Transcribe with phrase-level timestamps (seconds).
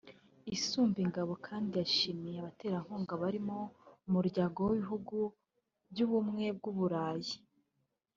[0.55, 3.57] Isumbingabo kandi yashimiye abaterankunga barimo
[4.07, 5.17] Umuryango w’Ibihugu
[5.91, 7.35] by’Ubumwe bw’u Burayi